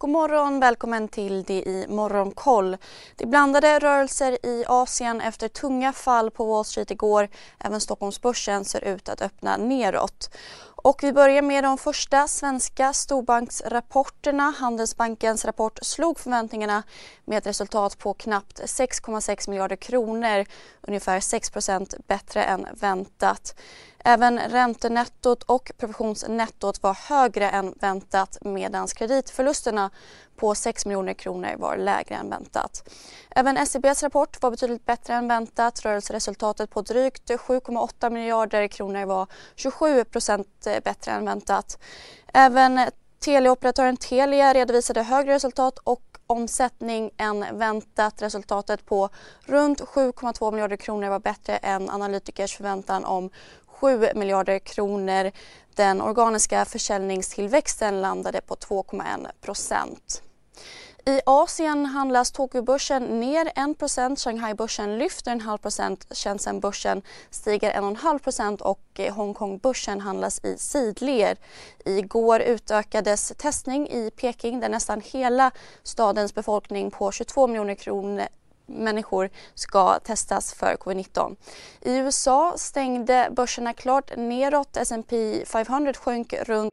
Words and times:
God 0.00 0.10
morgon, 0.10 0.60
välkommen 0.60 1.08
till 1.08 1.42
det 1.42 1.62
i 1.62 1.86
Morgonkoll. 1.88 2.76
Det 3.16 3.26
blandade 3.26 3.78
rörelser 3.78 4.46
i 4.46 4.64
Asien 4.68 5.20
efter 5.20 5.48
tunga 5.48 5.92
fall 5.92 6.30
på 6.30 6.44
Wall 6.44 6.64
Street 6.64 6.90
igår. 6.90 7.28
Även 7.58 7.80
Stockholmsbörsen 7.80 8.64
ser 8.64 8.84
ut 8.84 9.08
att 9.08 9.22
öppna 9.22 9.56
neråt. 9.56 10.30
Och 10.82 11.02
vi 11.02 11.12
börjar 11.12 11.42
med 11.42 11.64
de 11.64 11.78
första 11.78 12.28
svenska 12.28 12.92
storbanksrapporterna. 12.92 14.54
Handelsbankens 14.58 15.44
rapport 15.44 15.78
slog 15.82 16.18
förväntningarna 16.18 16.82
med 17.24 17.38
ett 17.38 17.46
resultat 17.46 17.98
på 17.98 18.14
knappt 18.14 18.60
6,6 18.60 19.50
miljarder 19.50 19.76
kronor, 19.76 20.44
ungefär 20.80 21.20
6% 21.20 21.94
bättre 22.06 22.44
än 22.44 22.66
väntat. 22.80 23.60
Även 24.04 24.38
räntenettot 24.38 25.42
och 25.42 25.72
provisionsnettot 25.78 26.82
var 26.82 26.94
högre 26.94 27.50
än 27.50 27.74
väntat 27.80 28.38
medan 28.40 28.86
kreditförlusterna 28.86 29.90
på 30.38 30.54
6 30.54 30.86
miljoner 30.86 31.14
kronor 31.14 31.56
var 31.56 31.76
lägre 31.76 32.14
än 32.14 32.30
väntat. 32.30 32.88
Även 33.30 33.56
SCBs 33.56 34.02
rapport 34.02 34.42
var 34.42 34.50
betydligt 34.50 34.86
bättre 34.86 35.14
än 35.14 35.28
väntat. 35.28 35.84
Rörelseresultatet 35.84 36.70
på 36.70 36.82
drygt 36.82 37.30
7,8 37.30 38.10
miljarder 38.10 38.68
kronor 38.68 39.04
var 39.04 39.26
27% 39.56 40.44
eh, 40.66 40.80
bättre 40.84 41.12
än 41.12 41.24
väntat. 41.24 41.78
Även 42.34 42.80
teleoperatören 43.18 43.96
Telia 43.96 44.54
redovisade 44.54 45.02
högre 45.02 45.34
resultat 45.34 45.78
och 45.78 46.02
omsättning 46.26 47.10
än 47.16 47.58
väntat. 47.58 48.22
Resultatet 48.22 48.86
på 48.86 49.08
runt 49.40 49.80
7,2 49.80 50.50
miljarder 50.50 50.76
kronor 50.76 51.08
var 51.08 51.18
bättre 51.18 51.56
än 51.56 51.90
analytikers 51.90 52.56
förväntan 52.56 53.04
om 53.04 53.30
7 53.66 54.08
miljarder 54.14 54.58
kronor. 54.58 55.30
Den 55.74 56.00
organiska 56.00 56.64
försäljningstillväxten 56.64 58.00
landade 58.00 58.40
på 58.40 58.54
2,1 58.54 59.28
procent. 59.40 60.22
I 61.06 61.20
Asien 61.26 61.86
handlas 61.86 62.32
Tokyobörsen 62.32 63.20
ner 63.20 63.46
1 63.46 64.20
Shanghai-börsen 64.20 64.98
lyfter 64.98 65.32
en 65.32 65.40
halv 65.40 65.58
procent, 65.58 66.06
Shenzhen-börsen 66.10 67.02
stiger 67.30 67.72
1,5 67.72 68.62
och 68.62 68.80
eh, 68.94 69.14
Hongkong-börsen 69.14 70.00
handlas 70.00 70.44
i 70.44 70.58
sidled. 70.58 71.38
Igår 71.84 72.40
utökades 72.40 73.32
testning 73.36 73.88
i 73.88 74.10
Peking 74.10 74.60
där 74.60 74.68
nästan 74.68 75.00
hela 75.00 75.50
stadens 75.82 76.34
befolkning 76.34 76.90
på 76.90 77.12
22 77.12 77.46
miljoner 77.46 77.74
kronor 77.74 78.28
människor 78.68 79.30
ska 79.54 79.98
testas 79.98 80.54
för 80.54 80.76
covid-19. 80.76 81.36
I 81.80 81.96
USA 81.96 82.54
stängde 82.56 83.28
börserna 83.30 83.72
klart 83.72 84.16
neråt. 84.16 84.76
S&P 84.76 85.42
500 85.46 85.92
sjönk 85.92 86.32
runt... 86.32 86.72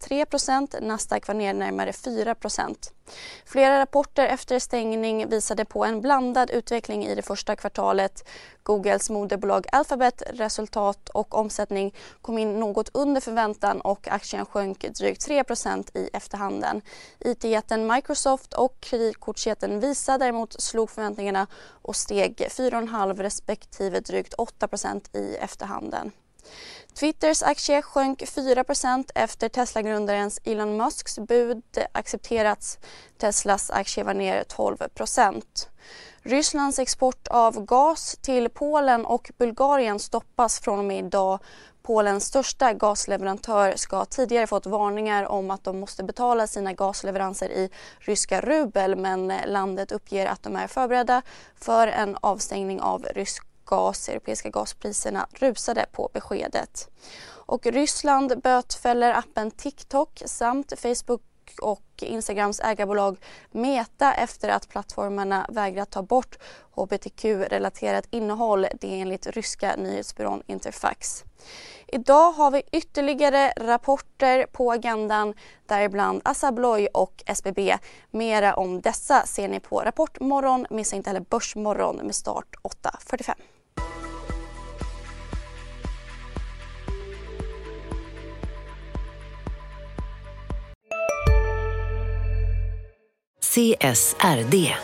3 0.00 0.26
Nasdaq 0.80 1.28
var 1.28 1.34
ner 1.34 1.54
närmare 1.54 1.90
4% 1.90 2.90
Flera 3.44 3.80
rapporter 3.80 4.26
efter 4.26 4.58
stängning 4.58 5.28
visade 5.28 5.64
på 5.64 5.84
en 5.84 6.00
blandad 6.00 6.50
utveckling 6.50 7.06
i 7.06 7.14
det 7.14 7.22
första 7.22 7.56
kvartalet. 7.56 8.28
Googles 8.62 9.10
moderbolag 9.10 9.66
Alphabet 9.72 10.22
resultat 10.26 11.08
och 11.08 11.34
omsättning 11.34 11.94
kom 12.20 12.38
in 12.38 12.60
något 12.60 12.90
under 12.92 13.20
förväntan 13.20 13.80
och 13.80 14.08
aktien 14.08 14.46
sjönk 14.46 14.80
drygt 14.98 15.28
3% 15.28 15.98
i 15.98 16.10
efterhanden. 16.12 16.82
IT-jätten 17.20 17.86
Microsoft 17.86 18.54
och 18.54 18.80
kreditkortsjätten 18.80 19.80
Visa 19.80 20.18
däremot 20.18 20.62
slog 20.62 20.90
förväntningarna 20.90 21.46
och 21.66 21.96
steg 21.96 22.36
4,5 22.36 23.22
respektive 23.22 24.00
drygt 24.00 24.34
8% 24.34 25.16
i 25.16 25.36
efterhanden. 25.36 26.12
Twitters 26.94 27.42
aktie 27.42 27.82
sjönk 27.82 28.22
4% 28.22 29.10
efter 29.14 29.48
Tesla-grundarens 29.48 30.40
Elon 30.44 30.76
Musks 30.76 31.18
bud 31.18 31.62
accepterats. 31.92 32.78
Teslas 33.18 33.70
aktie 33.70 34.04
var 34.04 34.14
ner 34.14 34.44
12 34.44 34.76
Rysslands 36.22 36.78
export 36.78 37.28
av 37.28 37.64
gas 37.64 38.18
till 38.22 38.48
Polen 38.48 39.06
och 39.06 39.30
Bulgarien 39.38 39.98
stoppas 39.98 40.60
från 40.60 40.78
och 40.78 40.84
med 40.84 41.06
idag. 41.06 41.38
Polens 41.82 42.24
största 42.24 42.72
gasleverantör 42.72 43.72
ska 43.76 44.04
tidigare 44.04 44.46
fått 44.46 44.66
varningar 44.66 45.24
om 45.24 45.50
att 45.50 45.64
de 45.64 45.80
måste 45.80 46.04
betala 46.04 46.46
sina 46.46 46.72
gasleveranser 46.72 47.48
i 47.48 47.70
ryska 47.98 48.40
rubel 48.40 48.96
men 48.96 49.32
landet 49.46 49.92
uppger 49.92 50.26
att 50.26 50.42
de 50.42 50.56
är 50.56 50.66
förberedda 50.66 51.22
för 51.54 51.86
en 51.86 52.16
avstängning 52.20 52.80
av 52.80 53.06
rysk 53.14 53.53
gas. 53.66 54.08
Europeiska 54.08 54.50
gaspriserna 54.50 55.26
rusade 55.32 55.86
på 55.92 56.10
beskedet. 56.12 56.88
Och 57.46 57.66
Ryssland 57.66 58.40
bötfäller 58.42 59.12
appen 59.12 59.50
TikTok 59.50 60.22
samt 60.26 60.72
Facebook 60.80 61.22
och 61.62 62.02
Instagrams 62.02 62.60
ägarbolag 62.60 63.16
Meta 63.50 64.14
efter 64.14 64.48
att 64.48 64.68
plattformarna 64.68 65.46
vägrat 65.48 65.90
ta 65.90 66.02
bort 66.02 66.38
hbtq-relaterat 66.70 68.06
innehåll. 68.10 68.66
Det 68.80 68.86
är 68.86 69.02
enligt 69.02 69.26
ryska 69.26 69.76
nyhetsbyrån 69.76 70.42
Interfax. 70.46 71.24
Idag 71.86 72.32
har 72.32 72.50
vi 72.50 72.62
ytterligare 72.72 73.52
rapporter 73.56 74.46
på 74.46 74.72
agendan, 74.72 75.34
däribland 75.66 76.20
Assa 76.24 76.48
Abloy 76.48 76.86
och 76.86 77.22
SBB. 77.26 77.78
Mera 78.10 78.54
om 78.54 78.80
dessa 78.80 79.26
ser 79.26 79.48
ni 79.48 79.60
på 79.60 79.80
Rapportmorgon. 79.80 80.66
Missa 80.70 80.96
inte 80.96 81.10
heller 81.10 81.20
Börsmorgon 81.20 81.96
med 81.96 82.14
start 82.14 82.56
8.45. 82.62 83.53
CSRD. 93.54 94.74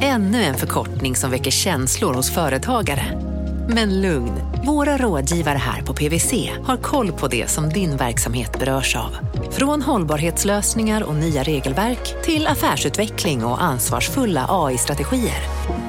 Ännu 0.00 0.42
en 0.42 0.54
förkortning 0.54 1.16
som 1.16 1.30
väcker 1.30 1.50
känslor 1.50 2.14
hos 2.14 2.30
företagare. 2.30 3.20
Men 3.68 4.00
lugn, 4.00 4.32
våra 4.66 4.96
rådgivare 4.96 5.58
här 5.58 5.82
på 5.82 5.94
PWC 5.94 6.50
har 6.62 6.76
koll 6.76 7.12
på 7.12 7.28
det 7.28 7.50
som 7.50 7.68
din 7.68 7.96
verksamhet 7.96 8.58
berörs 8.58 8.96
av. 8.96 9.16
Från 9.50 9.82
hållbarhetslösningar 9.82 11.02
och 11.02 11.14
nya 11.14 11.42
regelverk 11.42 12.24
till 12.24 12.46
affärsutveckling 12.46 13.44
och 13.44 13.62
ansvarsfulla 13.62 14.46
AI-strategier. 14.48 15.42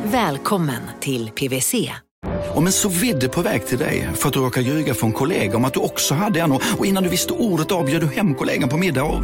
Välkommen 0.03 0.81
till 0.99 1.29
PWC. 1.29 1.91
Om 2.53 2.65
en 2.65 2.71
så 2.71 2.89
vidde 2.89 3.29
på 3.29 3.41
väg 3.41 3.67
till 3.67 3.77
dig 3.77 4.09
för 4.15 4.27
att 4.27 4.33
du 4.33 4.39
råkar 4.39 4.61
ljuga 4.61 4.93
från 4.93 5.11
kollega 5.11 5.57
om 5.57 5.65
att 5.65 5.73
du 5.73 5.79
också 5.79 6.13
hade 6.13 6.39
en 6.39 6.51
och 6.51 6.85
innan 6.85 7.03
du 7.03 7.09
visste 7.09 7.33
ordet 7.33 7.71
av 7.71 7.85
du 7.85 8.07
hem 8.07 8.35
kollegan 8.35 8.69
på 8.69 8.77
middag 8.77 9.03
och... 9.03 9.23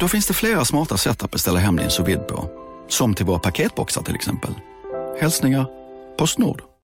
Då 0.00 0.08
finns 0.08 0.26
det 0.26 0.34
flera 0.34 0.64
smarta 0.64 0.96
sätt 0.96 1.22
att 1.22 1.30
beställa 1.30 1.58
hem 1.58 1.76
din 1.76 1.90
sous 1.90 2.18
på. 2.28 2.50
Som 2.88 3.14
till 3.14 3.26
våra 3.26 3.38
paketboxar 3.38 4.02
till 4.02 4.14
exempel. 4.14 4.54
Hälsningar 5.20 5.66
Postnord. 6.18 6.67